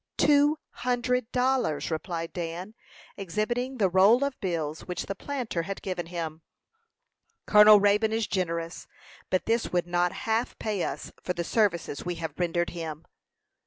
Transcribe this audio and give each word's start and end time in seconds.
"Two 0.17 0.57
hundred 0.81 1.31
dollars," 1.31 1.91
replied 1.91 2.33
Dan, 2.33 2.73
exhibiting 3.17 3.77
the 3.77 3.87
roll 3.87 4.23
of 4.23 4.33
bills 4.41 4.87
which 4.87 5.05
the 5.05 5.13
planter 5.13 5.61
had 5.61 5.83
given 5.83 6.07
him. 6.07 6.41
"Colonel 7.45 7.79
Raybone 7.79 8.11
is 8.11 8.25
generous, 8.25 8.87
but 9.29 9.45
this 9.45 9.71
would 9.71 9.85
not 9.85 10.11
half 10.25 10.57
pay 10.57 10.81
us 10.81 11.11
for 11.23 11.33
the 11.33 11.43
services 11.43 12.03
we 12.03 12.15
have 12.15 12.33
rendered 12.39 12.71
him." 12.71 13.05